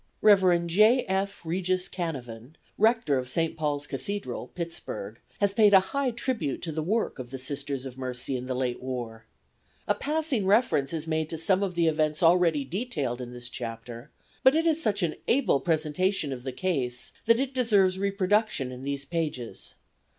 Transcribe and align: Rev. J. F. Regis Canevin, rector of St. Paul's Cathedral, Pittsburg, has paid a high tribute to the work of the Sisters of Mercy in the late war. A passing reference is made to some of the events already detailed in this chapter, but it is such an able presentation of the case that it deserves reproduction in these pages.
Rev. 0.23 0.65
J. 0.65 1.05
F. 1.07 1.45
Regis 1.45 1.87
Canevin, 1.87 2.55
rector 2.75 3.19
of 3.19 3.29
St. 3.29 3.55
Paul's 3.55 3.85
Cathedral, 3.85 4.47
Pittsburg, 4.47 5.19
has 5.39 5.53
paid 5.53 5.75
a 5.75 5.79
high 5.93 6.09
tribute 6.09 6.63
to 6.63 6.71
the 6.71 6.81
work 6.81 7.19
of 7.19 7.29
the 7.29 7.37
Sisters 7.37 7.85
of 7.85 7.99
Mercy 7.99 8.35
in 8.35 8.47
the 8.47 8.55
late 8.55 8.81
war. 8.81 9.25
A 9.87 9.93
passing 9.93 10.47
reference 10.47 10.91
is 10.91 11.05
made 11.05 11.29
to 11.29 11.37
some 11.37 11.61
of 11.61 11.75
the 11.75 11.85
events 11.85 12.23
already 12.23 12.65
detailed 12.65 13.21
in 13.21 13.31
this 13.31 13.47
chapter, 13.47 14.09
but 14.41 14.55
it 14.55 14.65
is 14.65 14.81
such 14.81 15.03
an 15.03 15.13
able 15.27 15.59
presentation 15.59 16.33
of 16.33 16.41
the 16.41 16.51
case 16.51 17.11
that 17.27 17.39
it 17.39 17.53
deserves 17.53 17.99
reproduction 17.99 18.71
in 18.71 18.83
these 18.83 19.05
pages. 19.05 19.75